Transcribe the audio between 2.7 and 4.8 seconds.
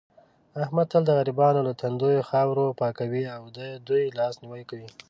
پاکوي او دې دوی لاس نیوی